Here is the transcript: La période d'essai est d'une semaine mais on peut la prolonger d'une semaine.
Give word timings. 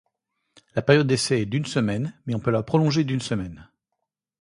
La 0.73 0.81
période 0.81 1.05
d'essai 1.05 1.41
est 1.41 1.45
d'une 1.45 1.67
semaine 1.67 2.15
mais 2.25 2.33
on 2.33 2.39
peut 2.39 2.49
la 2.49 2.63
prolonger 2.63 3.03
d'une 3.03 3.21
semaine. 3.21 3.69